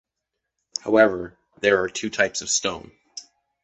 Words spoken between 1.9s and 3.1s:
types of stone.